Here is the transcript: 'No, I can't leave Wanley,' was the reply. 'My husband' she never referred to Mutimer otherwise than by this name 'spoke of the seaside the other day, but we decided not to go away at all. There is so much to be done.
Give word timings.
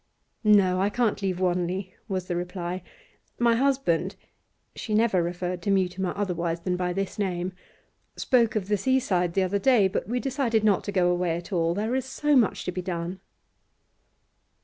'No, 0.43 0.81
I 0.81 0.89
can't 0.89 1.21
leave 1.21 1.39
Wanley,' 1.39 1.93
was 2.07 2.25
the 2.25 2.35
reply. 2.35 2.81
'My 3.37 3.53
husband' 3.53 4.15
she 4.75 4.95
never 4.95 5.21
referred 5.21 5.61
to 5.61 5.69
Mutimer 5.69 6.11
otherwise 6.17 6.61
than 6.61 6.75
by 6.75 6.91
this 6.91 7.19
name 7.19 7.53
'spoke 8.17 8.55
of 8.55 8.67
the 8.67 8.77
seaside 8.77 9.35
the 9.35 9.43
other 9.43 9.59
day, 9.59 9.87
but 9.87 10.09
we 10.09 10.19
decided 10.19 10.63
not 10.63 10.83
to 10.85 10.91
go 10.91 11.07
away 11.11 11.37
at 11.37 11.53
all. 11.53 11.75
There 11.75 11.93
is 11.93 12.05
so 12.05 12.35
much 12.35 12.65
to 12.65 12.71
be 12.71 12.81
done. 12.81 13.19